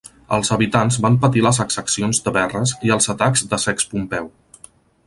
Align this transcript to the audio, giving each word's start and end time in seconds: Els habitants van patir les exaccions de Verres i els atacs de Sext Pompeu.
Els 0.35 0.47
habitants 0.55 0.97
van 1.05 1.17
patir 1.25 1.43
les 1.47 1.59
exaccions 1.65 2.25
de 2.29 2.35
Verres 2.39 2.75
i 2.89 2.95
els 2.97 3.13
atacs 3.17 3.47
de 3.55 3.65
Sext 3.67 3.95
Pompeu. 3.95 4.35